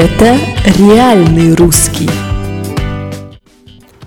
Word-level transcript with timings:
Это 0.00 0.38
реальный 0.78 1.56
русский. 1.56 2.08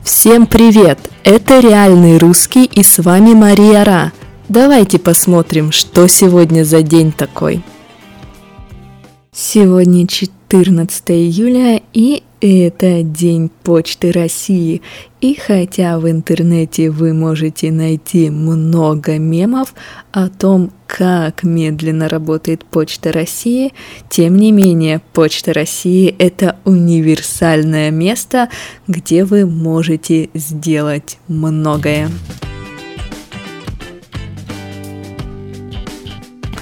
Всем 0.02 0.48
привет! 0.48 0.98
Это 1.26 1.60
реальный 1.60 2.18
русский 2.18 2.64
и 2.64 2.82
с 2.82 3.00
вами 3.00 3.34
Мария 3.34 3.84
Ра. 3.84 4.14
Давайте 4.48 5.00
посмотрим, 5.00 5.74
что 5.74 6.08
сегодня 6.08 6.64
за 6.64 6.82
день 6.82 7.12
такой. 7.12 7.62
Сегодня 9.34 10.08
14 10.52 11.12
июля 11.12 11.82
и 11.94 12.24
это 12.42 13.04
День 13.04 13.50
Почты 13.64 14.12
России. 14.12 14.82
И 15.22 15.34
хотя 15.36 15.98
в 15.98 16.10
интернете 16.10 16.90
вы 16.90 17.14
можете 17.14 17.72
найти 17.72 18.30
много 18.30 19.18
мемов 19.18 19.74
о 20.12 20.28
том, 20.28 20.74
как 20.88 21.44
медленно 21.44 22.10
работает 22.10 22.66
Почта 22.66 23.14
России, 23.14 23.72
тем 24.10 24.36
не 24.36 24.52
менее 24.52 25.00
Почта 25.14 25.54
России 25.54 26.14
это 26.20 26.58
универсальное 26.66 27.90
место, 27.90 28.50
где 28.90 29.24
вы 29.24 29.46
можете 29.46 30.32
сделать 30.34 31.18
многое. 31.30 32.10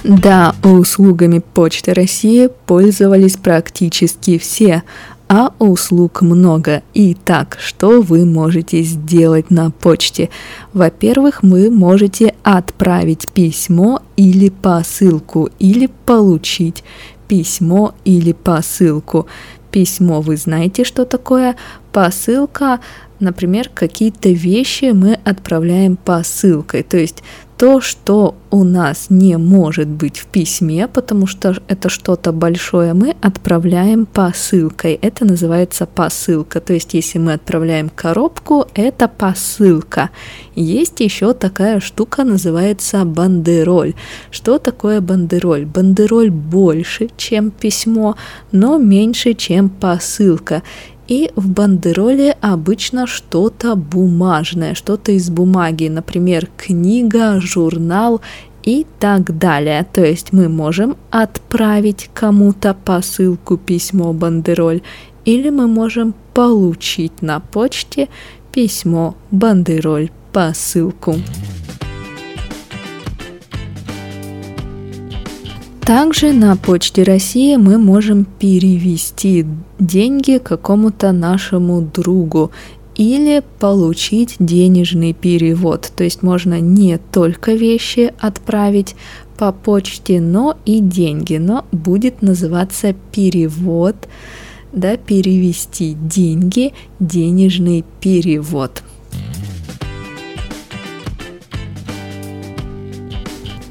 Да, 0.04 0.54
услугами 0.64 1.42
Почты 1.54 1.92
России 1.92 2.48
пользовались 2.66 3.36
практически 3.36 4.38
все, 4.38 4.82
а 5.28 5.52
услуг 5.58 6.22
много. 6.22 6.82
Итак, 6.94 7.58
что 7.60 8.00
вы 8.00 8.24
можете 8.24 8.82
сделать 8.82 9.50
на 9.50 9.70
почте? 9.70 10.30
Во-первых, 10.72 11.42
вы 11.42 11.70
можете 11.70 12.34
отправить 12.42 13.28
письмо 13.28 14.00
или 14.16 14.48
посылку, 14.48 15.50
или 15.58 15.88
получить 16.06 16.82
письмо 17.28 17.94
или 18.04 18.32
посылку. 18.32 19.26
Письмо 19.70 20.20
вы 20.20 20.36
знаете, 20.36 20.82
что 20.82 21.04
такое? 21.04 21.54
Посылка, 21.92 22.80
например, 23.20 23.70
какие-то 23.72 24.30
вещи 24.30 24.90
мы 24.92 25.18
отправляем 25.24 25.96
посылкой. 25.96 26.82
То 26.82 26.96
есть 26.96 27.22
то, 27.60 27.82
что 27.82 28.36
у 28.50 28.64
нас 28.64 29.10
не 29.10 29.36
может 29.36 29.86
быть 29.86 30.16
в 30.16 30.24
письме, 30.24 30.88
потому 30.88 31.26
что 31.26 31.54
это 31.68 31.90
что-то 31.90 32.32
большое, 32.32 32.94
мы 32.94 33.14
отправляем 33.20 34.06
посылкой. 34.06 34.94
Это 35.02 35.26
называется 35.26 35.84
посылка. 35.84 36.60
То 36.60 36.72
есть, 36.72 36.94
если 36.94 37.18
мы 37.18 37.34
отправляем 37.34 37.90
коробку, 37.90 38.66
это 38.72 39.08
посылка. 39.08 40.08
Есть 40.54 41.00
еще 41.00 41.34
такая 41.34 41.80
штука, 41.80 42.24
называется 42.24 43.04
бандероль. 43.04 43.92
Что 44.30 44.58
такое 44.58 45.02
бандероль? 45.02 45.66
Бандероль 45.66 46.30
больше, 46.30 47.10
чем 47.18 47.50
письмо, 47.50 48.16
но 48.52 48.78
меньше, 48.78 49.34
чем 49.34 49.68
посылка. 49.68 50.62
И 51.10 51.32
в 51.34 51.50
бандероле 51.50 52.36
обычно 52.40 53.08
что-то 53.08 53.74
бумажное, 53.74 54.74
что-то 54.74 55.10
из 55.10 55.28
бумаги, 55.28 55.88
например, 55.88 56.48
книга, 56.56 57.40
журнал 57.40 58.20
и 58.62 58.86
так 59.00 59.36
далее. 59.36 59.84
То 59.92 60.04
есть 60.04 60.32
мы 60.32 60.48
можем 60.48 60.96
отправить 61.10 62.08
кому-то 62.14 62.74
посылку, 62.74 63.56
письмо, 63.56 64.12
бандероль, 64.12 64.82
или 65.24 65.50
мы 65.50 65.66
можем 65.66 66.14
получить 66.32 67.22
на 67.22 67.40
почте 67.40 68.08
письмо, 68.52 69.16
бандероль, 69.32 70.10
посылку. 70.32 71.16
Также 75.90 76.32
на 76.32 76.54
Почте 76.54 77.02
России 77.02 77.56
мы 77.56 77.76
можем 77.76 78.24
перевести 78.24 79.44
деньги 79.80 80.38
какому-то 80.38 81.10
нашему 81.10 81.80
другу 81.80 82.52
или 82.94 83.42
получить 83.58 84.36
денежный 84.38 85.14
перевод. 85.14 85.90
То 85.96 86.04
есть 86.04 86.22
можно 86.22 86.60
не 86.60 86.98
только 86.98 87.54
вещи 87.54 88.14
отправить 88.20 88.94
по 89.36 89.50
почте, 89.50 90.20
но 90.20 90.56
и 90.64 90.78
деньги. 90.78 91.38
Но 91.38 91.64
будет 91.72 92.22
называться 92.22 92.94
перевод, 93.10 93.96
да, 94.72 94.96
перевести 94.96 95.94
деньги, 95.94 96.72
денежный 97.00 97.84
перевод. 98.00 98.84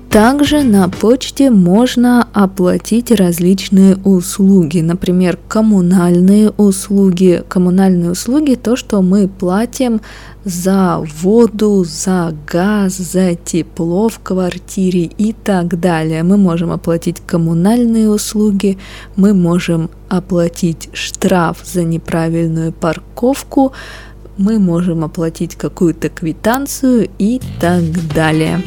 Также 0.10 0.64
на 0.64 0.90
почте 0.90 1.52
можно 1.52 2.28
оплатить 2.34 3.12
различные 3.12 3.96
услуги, 3.98 4.80
например, 4.80 5.38
коммунальные 5.48 6.50
услуги. 6.50 7.44
Коммунальные 7.48 8.12
услуги– 8.12 8.56
то, 8.64 8.76
что 8.76 9.04
мы 9.04 9.28
платим 9.28 10.02
за 10.44 11.06
воду, 11.22 11.86
за 11.88 12.34
газ, 12.52 12.98
за 12.98 13.36
тепло 13.36 14.10
в 14.10 14.20
квартире 14.20 15.04
и 15.04 15.32
так 15.32 15.80
далее. 15.80 16.24
Мы 16.24 16.38
можем 16.38 16.72
оплатить 16.72 17.22
коммунальные 17.24 18.10
услуги, 18.10 18.80
мы 19.16 19.36
можем 19.36 19.92
оплатить 20.10 20.90
штраф 20.92 21.60
за 21.64 21.84
неправильную 21.84 22.74
парковку, 22.74 23.74
мы 24.38 24.58
можем 24.58 25.04
оплатить 25.04 25.56
какую-то 25.56 26.10
квитанцию 26.10 27.10
и 27.20 27.40
так 27.62 27.84
далее. 28.16 28.64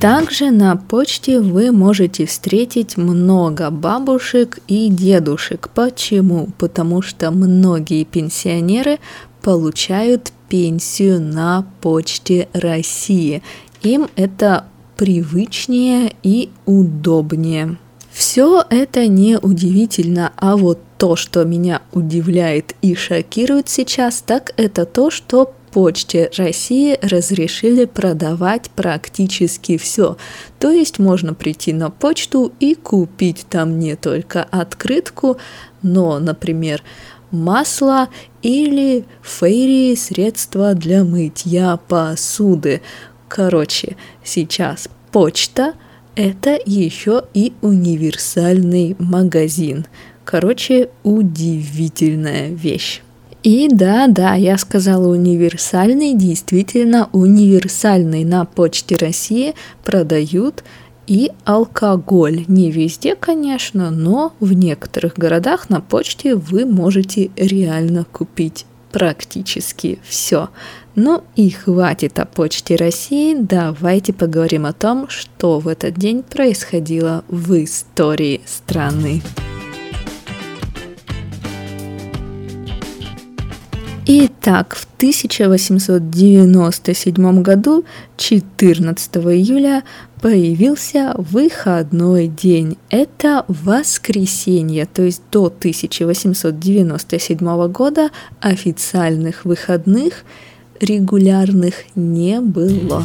Также 0.00 0.50
на 0.50 0.76
почте 0.76 1.40
вы 1.40 1.72
можете 1.72 2.26
встретить 2.26 2.98
много 2.98 3.70
бабушек 3.70 4.58
и 4.68 4.88
дедушек. 4.88 5.70
Почему? 5.74 6.48
Потому 6.58 7.00
что 7.00 7.30
многие 7.30 8.04
пенсионеры 8.04 8.98
получают 9.42 10.32
пенсию 10.50 11.20
на 11.20 11.66
почте 11.80 12.48
России. 12.52 13.42
Им 13.82 14.08
это 14.16 14.66
привычнее 14.96 16.14
и 16.22 16.50
удобнее. 16.66 17.78
Все 18.10 18.64
это 18.70 19.06
не 19.08 19.38
удивительно, 19.38 20.32
а 20.36 20.56
вот 20.56 20.78
то, 20.98 21.16
что 21.16 21.44
меня 21.44 21.82
удивляет 21.92 22.74
и 22.80 22.94
шокирует 22.94 23.68
сейчас, 23.68 24.22
так 24.22 24.52
это 24.56 24.86
то, 24.86 25.10
что 25.10 25.52
Почте 25.76 26.30
России 26.38 26.98
разрешили 27.02 27.84
продавать 27.84 28.70
практически 28.70 29.76
все. 29.76 30.16
То 30.58 30.70
есть 30.70 30.98
можно 30.98 31.34
прийти 31.34 31.74
на 31.74 31.90
почту 31.90 32.50
и 32.60 32.74
купить 32.74 33.44
там 33.50 33.78
не 33.78 33.94
только 33.94 34.42
открытку, 34.42 35.36
но, 35.82 36.18
например, 36.18 36.82
масло 37.30 38.08
или 38.40 39.04
фейри 39.20 39.94
средства 39.96 40.72
для 40.72 41.04
мытья 41.04 41.76
посуды. 41.76 42.80
Короче, 43.28 43.98
сейчас 44.24 44.88
почта 45.12 45.74
это 46.14 46.58
еще 46.64 47.24
и 47.34 47.52
универсальный 47.60 48.96
магазин. 48.98 49.84
Короче, 50.24 50.88
удивительная 51.02 52.48
вещь. 52.48 53.02
И 53.46 53.68
да, 53.68 54.08
да, 54.08 54.34
я 54.34 54.58
сказала 54.58 55.06
универсальный, 55.06 56.14
действительно 56.14 57.08
универсальный. 57.12 58.24
На 58.24 58.44
Почте 58.44 58.96
России 58.96 59.54
продают 59.84 60.64
и 61.06 61.30
алкоголь. 61.44 62.44
Не 62.48 62.72
везде, 62.72 63.14
конечно, 63.14 63.92
но 63.92 64.32
в 64.40 64.52
некоторых 64.52 65.16
городах 65.16 65.70
на 65.70 65.80
почте 65.80 66.34
вы 66.34 66.66
можете 66.66 67.30
реально 67.36 68.04
купить 68.10 68.66
практически 68.90 70.00
все. 70.02 70.48
Ну 70.96 71.22
и 71.36 71.50
хватит 71.50 72.18
о 72.18 72.24
почте 72.24 72.74
России, 72.74 73.36
давайте 73.38 74.12
поговорим 74.12 74.66
о 74.66 74.72
том, 74.72 75.08
что 75.08 75.60
в 75.60 75.68
этот 75.68 75.94
день 75.94 76.24
происходило 76.24 77.22
в 77.28 77.62
истории 77.62 78.40
страны. 78.44 79.22
Итак, 84.08 84.76
в 84.76 84.86
1897 84.98 87.42
году, 87.42 87.84
14 88.16 89.16
июля, 89.16 89.82
появился 90.22 91.12
выходной 91.18 92.28
день. 92.28 92.78
Это 92.88 93.44
воскресенье, 93.48 94.86
то 94.86 95.02
есть 95.02 95.22
до 95.32 95.46
1897 95.46 97.72
года 97.72 98.10
официальных 98.40 99.44
выходных 99.44 100.22
регулярных 100.80 101.74
не 101.96 102.40
было. 102.40 103.04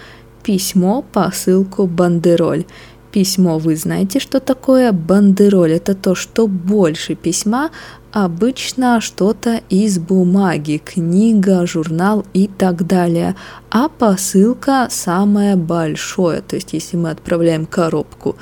письмо, 0.44 1.02
посылку, 1.02 1.88
бандероль. 1.88 2.66
Письмо, 3.12 3.58
вы 3.58 3.76
знаете, 3.76 4.20
что 4.20 4.40
такое 4.40 4.92
бандероль? 4.92 5.72
Это 5.72 5.96
то, 5.96 6.14
что 6.14 6.46
больше 6.46 7.16
письма, 7.16 7.72
обычно 8.12 9.02
что-то 9.02 9.62
из 9.72 9.98
бумаги, 9.98 10.80
книга, 10.86 11.66
журнал 11.66 12.24
и 12.34 12.48
так 12.48 12.86
далее. 12.86 13.36
А 13.72 13.90
посылка 13.90 14.90
самое 14.92 15.56
большое, 15.56 16.42
то 16.42 16.56
есть 16.56 16.74
если 16.74 16.98
мы 16.98 17.10
отправляем 17.10 17.66
коробку 17.66 18.36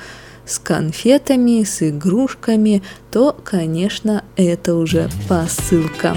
с 0.47 0.59
конфетами, 0.59 1.63
с 1.63 1.87
игрушками, 1.87 2.81
то, 3.11 3.35
конечно, 3.43 4.23
это 4.35 4.75
уже 4.75 5.09
посылка. 5.27 6.15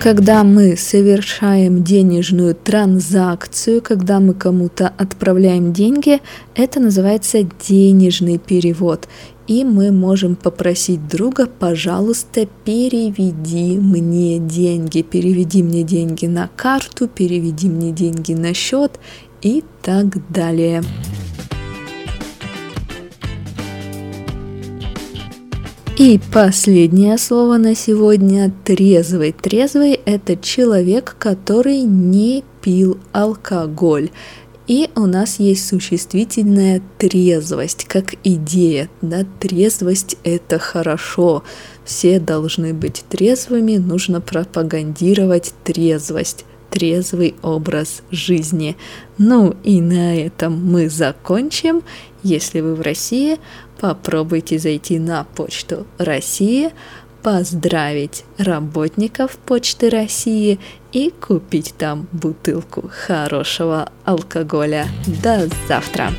Когда 0.00 0.44
мы 0.44 0.78
совершаем 0.78 1.84
денежную 1.84 2.54
транзакцию, 2.54 3.82
когда 3.82 4.18
мы 4.18 4.32
кому-то 4.32 4.88
отправляем 4.96 5.74
деньги, 5.74 6.22
это 6.54 6.80
называется 6.80 7.42
денежный 7.42 8.38
перевод. 8.38 9.08
И 9.46 9.62
мы 9.62 9.92
можем 9.92 10.36
попросить 10.36 11.06
друга, 11.06 11.46
пожалуйста, 11.46 12.46
переведи 12.64 13.76
мне 13.76 14.38
деньги, 14.38 15.02
переведи 15.02 15.62
мне 15.62 15.82
деньги 15.82 16.24
на 16.24 16.48
карту, 16.56 17.06
переведи 17.06 17.68
мне 17.68 17.92
деньги 17.92 18.32
на 18.32 18.54
счет 18.54 18.98
и 19.42 19.64
так 19.82 20.06
далее. 20.30 20.82
И 26.00 26.18
последнее 26.32 27.18
слово 27.18 27.58
на 27.58 27.74
сегодня– 27.74 28.50
трезвый. 28.64 29.32
Трезвый– 29.32 29.92
это 30.06 30.34
человек, 30.34 31.14
который 31.18 31.82
не 31.82 32.42
пил 32.62 32.98
алкоголь. 33.12 34.08
И 34.66 34.88
у 34.96 35.04
нас 35.04 35.38
есть 35.40 35.68
существительная 35.68 36.80
трезвость, 36.96 37.84
как 37.84 38.14
идея. 38.24 38.88
Да? 39.02 39.26
Трезвость– 39.40 40.16
это 40.24 40.58
хорошо. 40.58 41.42
Все 41.84 42.18
должны 42.18 42.72
быть 42.72 43.04
трезвыми, 43.10 43.76
нужно 43.76 44.22
пропагандировать 44.22 45.52
трезвость 45.64 46.46
трезвый 46.70 47.34
образ 47.42 48.02
жизни. 48.10 48.76
Ну 49.18 49.56
и 49.64 49.80
на 49.80 50.16
этом 50.16 50.64
мы 50.64 50.88
закончим. 50.88 51.82
Если 52.22 52.60
вы 52.60 52.74
в 52.74 52.80
России, 52.80 53.38
попробуйте 53.80 54.58
зайти 54.58 54.98
на 54.98 55.24
почту 55.24 55.86
России, 55.98 56.70
поздравить 57.22 58.24
работников 58.38 59.38
Почты 59.38 59.90
России 59.90 60.58
и 60.92 61.10
купить 61.10 61.74
там 61.76 62.08
бутылку 62.12 62.90
хорошего 62.90 63.90
алкоголя. 64.04 64.86
До 65.22 65.48
завтра! 65.68 66.10